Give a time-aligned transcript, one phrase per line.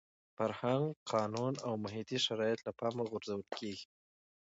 [0.35, 3.85] فرهنګ، قانون او محیطي شرایط له پامه غورځول کېږي.